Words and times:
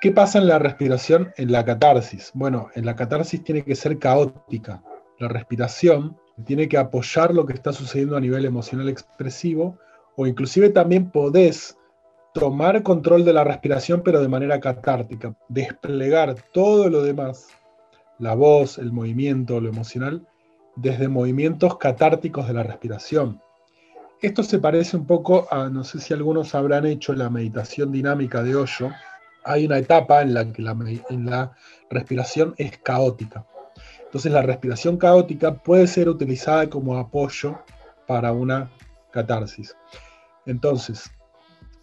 ¿Qué 0.00 0.10
pasa 0.10 0.38
en 0.38 0.48
la 0.48 0.58
respiración 0.58 1.32
en 1.36 1.52
la 1.52 1.64
catarsis? 1.64 2.30
Bueno, 2.34 2.68
en 2.74 2.84
la 2.84 2.96
catarsis 2.96 3.42
tiene 3.42 3.64
que 3.64 3.74
ser 3.76 3.98
caótica. 3.98 4.82
La 5.18 5.28
respiración 5.28 6.16
tiene 6.44 6.68
que 6.68 6.78
apoyar 6.78 7.32
lo 7.32 7.46
que 7.46 7.52
está 7.52 7.72
sucediendo 7.72 8.16
a 8.16 8.20
nivel 8.20 8.44
emocional 8.44 8.88
expresivo 8.88 9.78
o 10.16 10.26
inclusive 10.26 10.70
también 10.70 11.10
podés 11.10 11.78
tomar 12.34 12.82
control 12.82 13.24
de 13.24 13.32
la 13.32 13.44
respiración 13.44 14.02
pero 14.04 14.20
de 14.20 14.28
manera 14.28 14.58
catártica, 14.58 15.36
desplegar 15.48 16.34
todo 16.52 16.90
lo 16.90 17.02
demás, 17.02 17.48
la 18.18 18.34
voz, 18.34 18.78
el 18.78 18.92
movimiento, 18.92 19.60
lo 19.60 19.68
emocional, 19.68 20.26
desde 20.74 21.06
movimientos 21.06 21.78
catárticos 21.78 22.48
de 22.48 22.54
la 22.54 22.64
respiración. 22.64 23.40
Esto 24.24 24.42
se 24.42 24.58
parece 24.58 24.96
un 24.96 25.06
poco 25.06 25.46
a, 25.50 25.68
no 25.68 25.84
sé 25.84 26.00
si 26.00 26.14
algunos 26.14 26.54
habrán 26.54 26.86
hecho 26.86 27.12
la 27.12 27.28
meditación 27.28 27.92
dinámica 27.92 28.42
de 28.42 28.56
Osho, 28.56 28.90
hay 29.44 29.66
una 29.66 29.76
etapa 29.76 30.22
en 30.22 30.32
la 30.32 30.50
que 30.50 30.62
la, 30.62 31.52
respiración 31.90 32.54
es 32.56 32.78
caótica. 32.78 33.44
Entonces 34.02 34.32
la 34.32 34.40
respiración 34.40 34.96
caótica 34.96 35.52
puede 35.52 35.86
ser 35.86 36.08
utilizada 36.08 36.70
como 36.70 36.96
apoyo 36.96 37.58
para 38.06 38.32
una 38.32 38.70
catarsis. 39.10 39.76
Entonces, 40.46 41.10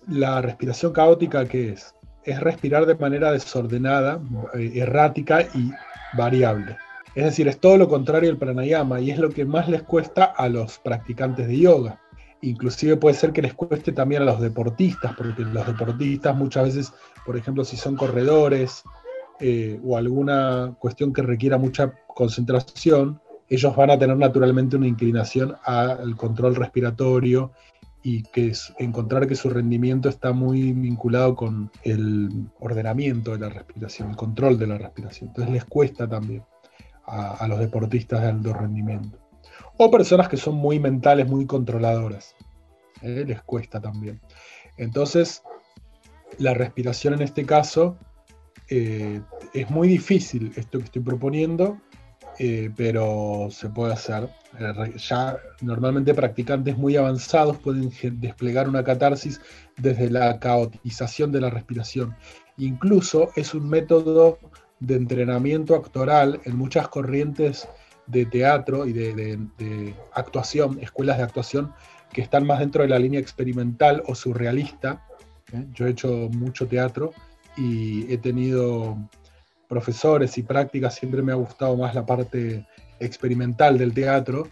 la 0.07 0.41
respiración 0.41 0.93
caótica, 0.93 1.45
¿qué 1.45 1.73
es? 1.73 1.93
Es 2.23 2.39
respirar 2.39 2.87
de 2.87 2.95
manera 2.95 3.31
desordenada, 3.31 4.20
eh, 4.55 4.71
errática 4.77 5.43
y 5.53 5.71
variable. 6.17 6.76
Es 7.13 7.26
decir, 7.26 7.48
es 7.48 7.59
todo 7.59 7.77
lo 7.77 7.87
contrario 7.87 8.31
al 8.31 8.37
pranayama 8.37 8.99
y 8.99 9.12
es 9.12 9.20
lo 9.20 9.29
que 9.29 9.45
más 9.45 9.70
les 9.70 9.84
cuesta 9.84 10.23
a 10.26 10.49
los 10.49 10.79
practicantes 10.79 11.48
de 11.48 11.59
yoga 11.59 12.00
inclusive 12.41 12.97
puede 12.97 13.15
ser 13.15 13.31
que 13.31 13.41
les 13.41 13.53
cueste 13.53 13.91
también 13.91 14.23
a 14.23 14.25
los 14.25 14.41
deportistas, 14.41 15.13
porque 15.15 15.43
los 15.43 15.65
deportistas 15.65 16.35
muchas 16.35 16.63
veces, 16.65 16.93
por 17.25 17.37
ejemplo, 17.37 17.63
si 17.63 17.77
son 17.77 17.95
corredores 17.95 18.83
eh, 19.39 19.79
o 19.83 19.98
alguna 19.98 20.75
cuestión 20.79 21.13
que 21.13 21.21
requiera 21.21 21.57
mucha 21.57 21.93
concentración, 22.07 23.21
ellos 23.48 23.75
van 23.75 23.91
a 23.91 23.99
tener 23.99 24.17
naturalmente 24.17 24.77
una 24.77 24.87
inclinación 24.87 25.55
al 25.65 26.15
control 26.15 26.55
respiratorio 26.55 27.51
y 28.03 28.23
que 28.23 28.53
encontrar 28.79 29.27
que 29.27 29.35
su 29.35 29.49
rendimiento 29.49 30.09
está 30.09 30.31
muy 30.31 30.71
vinculado 30.71 31.35
con 31.35 31.70
el 31.83 32.48
ordenamiento 32.59 33.33
de 33.33 33.39
la 33.39 33.49
respiración, 33.49 34.11
el 34.11 34.15
control 34.15 34.57
de 34.57 34.67
la 34.67 34.77
respiración. 34.77 35.29
Entonces 35.29 35.53
les 35.53 35.65
cuesta 35.65 36.07
también 36.07 36.43
a 37.05 37.45
los 37.48 37.59
deportistas 37.59 38.21
de 38.21 38.27
alto 38.27 38.53
rendimiento. 38.53 39.20
O 39.77 39.90
personas 39.90 40.27
que 40.27 40.37
son 40.37 40.55
muy 40.55 40.79
mentales, 40.79 41.27
muy 41.27 41.45
controladoras. 41.45 42.35
¿eh? 43.01 43.23
Les 43.27 43.41
cuesta 43.41 43.79
también. 43.79 44.20
Entonces, 44.77 45.43
la 46.37 46.54
respiración 46.54 47.13
en 47.13 47.21
este 47.21 47.45
caso 47.45 47.98
eh, 48.70 49.21
es 49.54 49.70
muy 49.70 49.87
difícil 49.87 50.51
esto 50.55 50.79
que 50.79 50.85
estoy 50.85 51.01
proponiendo, 51.01 51.77
eh, 52.39 52.71
pero 52.76 53.49
se 53.51 53.70
puede 53.70 53.93
hacer. 53.93 54.29
ya 54.98 55.37
normalmente 55.62 56.13
practicantes 56.13 56.77
muy 56.77 56.95
avanzados 56.95 57.57
pueden 57.57 57.91
desplegar 58.20 58.67
una 58.67 58.84
catarsis 58.84 59.41
desde 59.77 60.09
la 60.09 60.39
caotización 60.39 61.32
de 61.32 61.41
la 61.41 61.49
respiración. 61.49 62.15
Incluso 62.57 63.29
es 63.35 63.54
un 63.54 63.70
método 63.70 64.39
de 64.79 64.95
entrenamiento 64.95 65.75
actoral 65.75 66.41
en 66.45 66.57
muchas 66.57 66.88
corrientes 66.88 67.67
de 68.12 68.25
teatro 68.25 68.85
y 68.85 68.94
de, 68.94 69.95
actuación, 70.13 70.79
escuelas 70.81 71.17
de 71.17 71.23
actuación 71.23 71.73
que 72.12 72.22
están 72.22 72.45
más 72.45 72.59
dentro 72.59 72.84
de 72.84 72.90
la 72.90 73.00
línea 73.00 73.19
experimental 73.19 74.03
o 74.06 74.16
surrealista. 74.16 75.06
¿eh? 75.53 75.66
Yo 75.73 75.88
he 75.88 75.91
hecho 75.91 76.29
mucho 76.31 76.67
teatro 76.67 77.13
y 77.56 78.12
he 78.12 78.17
tenido 78.17 78.97
profesores 79.69 80.38
y 80.38 80.44
prácticas, 80.44 80.95
siempre 80.95 81.22
me 81.22 81.31
ha 81.31 81.35
gustado 81.35 81.77
más 81.77 81.95
la 81.95 82.05
parte 82.05 82.67
experimental 82.99 83.77
del 83.77 83.94
teatro. 83.94 84.49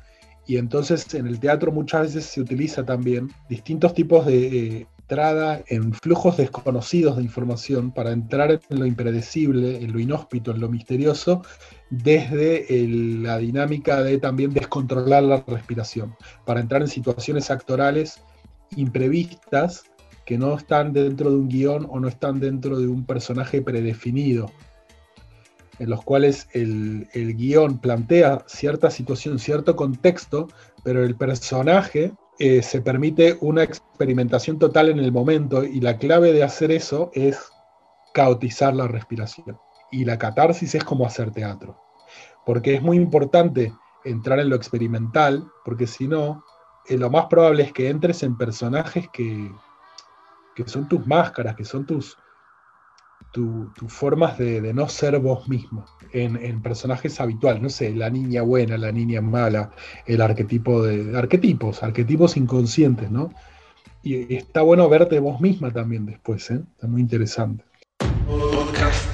Y 0.48 0.58
entonces 0.58 1.14
en 1.14 1.28
el 1.28 1.40
teatro 1.40 1.72
muchas 1.72 2.02
veces 2.02 2.26
se 2.26 2.42
utiliza 2.42 2.86
también 2.86 3.30
distintos 3.50 3.94
tipos 3.94 4.26
de 4.26 4.48
eh, 4.48 4.88
entrada 5.10 5.64
en 5.66 5.92
flujos 5.92 6.38
desconocidos 6.38 7.18
de 7.18 7.24
información 7.24 7.92
para 7.92 8.12
entrar 8.12 8.52
en 8.52 8.80
lo 8.80 8.86
impredecible, 8.86 9.78
en 9.78 9.92
lo 9.92 10.00
inhóspito, 10.00 10.52
en 10.52 10.60
lo 10.60 10.70
misterioso, 10.70 11.42
desde 11.90 12.68
la 12.88 13.40
dinámica 13.40 14.04
de 14.04 14.20
también 14.20 14.54
descontrolar 14.54 15.24
la 15.24 15.44
respiración, 15.48 16.16
para 16.46 16.60
entrar 16.60 16.84
en 16.84 16.90
situaciones 16.90 17.50
actorales 17.50 18.22
imprevistas 18.76 19.86
que 20.28 20.38
no 20.38 20.56
están 20.56 20.94
dentro 20.94 21.32
de 21.32 21.38
un 21.38 21.50
guion 21.50 21.88
o 21.90 22.00
no 22.00 22.08
están 22.08 22.40
dentro 22.40 22.80
de 22.80 22.88
un 22.88 23.04
personaje 23.04 23.64
predefinido, 23.64 24.52
en 25.80 25.90
los 25.90 26.04
cuales 26.04 26.50
el, 26.54 27.08
el 27.14 27.36
guion 27.36 27.80
plantea 27.80 28.44
cierta 28.46 28.92
situación, 28.92 29.40
cierto 29.40 29.76
contexto, 29.76 30.50
pero 30.84 31.04
el 31.04 31.16
personaje 31.16 32.14
eh, 32.40 32.64
se 32.64 32.82
permite 32.82 33.38
una 33.42 33.64
experimentación 33.64 34.58
total 34.58 34.88
en 34.88 35.00
el 35.00 35.12
momento 35.12 35.64
y 35.66 35.82
la 35.82 35.98
clave 35.98 36.32
de 36.32 36.44
hacer 36.44 36.72
eso 36.72 37.12
es 37.14 37.52
caotizar 38.14 38.74
la 38.74 38.88
respiración. 38.88 39.60
Y 39.92 40.06
la 40.06 40.18
catarsis 40.18 40.74
es 40.76 40.84
como 40.84 41.06
hacer 41.06 41.32
teatro, 41.32 41.78
porque 42.46 42.76
es 42.76 42.82
muy 42.82 42.96
importante 42.96 43.74
entrar 44.06 44.40
en 44.40 44.50
lo 44.50 44.56
experimental, 44.56 45.52
porque 45.66 45.86
si 45.86 46.08
no, 46.08 46.46
eh, 46.88 46.98
lo 46.98 47.10
más 47.10 47.26
probable 47.26 47.64
es 47.64 47.74
que 47.74 47.90
entres 47.90 48.24
en 48.24 48.38
personajes 48.38 49.10
que, 49.12 49.52
que 50.56 50.68
son 50.68 50.88
tus 50.88 51.06
máscaras, 51.06 51.58
que 51.58 51.66
son 51.66 51.86
tus, 51.86 52.18
tus 53.34 53.94
formas 53.94 54.38
de, 54.38 54.74
no 54.74 54.88
ser 54.88 55.20
vos 55.20 55.48
mismo 55.50 55.86
en, 56.14 56.62
personajes 56.62 57.20
habituales, 57.20 57.62
no 57.62 57.70
sé, 57.70 57.94
la 57.94 58.10
niña 58.10 58.42
buena, 58.42 58.78
la 58.78 58.92
niña 58.92 59.22
mala, 59.22 59.72
el 60.06 60.22
arquetipo 60.22 60.84
de 60.84 61.18
arquetipos, 61.18 61.84
arquetipos 61.84 62.38
inconscientes, 62.38 63.10
¿no? 63.12 63.34
Y 64.02 64.36
está 64.36 64.62
bueno 64.62 64.88
verte 64.88 65.20
vos 65.20 65.42
misma 65.42 65.72
también 65.72 66.06
después, 66.06 66.50
¿eh? 66.52 66.62
Está 66.76 66.88
muy 66.88 67.02
interesante. 67.02 67.64
Podcast. 68.28 69.10